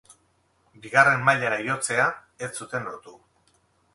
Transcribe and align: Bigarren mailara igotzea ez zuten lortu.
Bigarren 0.85 1.21
mailara 1.27 1.59
igotzea 1.65 2.09
ez 2.47 2.51
zuten 2.63 2.87
lortu. 2.89 3.17